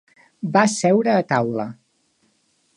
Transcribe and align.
Va 0.55 0.63
seure 0.77 1.13
a 1.17 1.27
taula. 1.33 1.67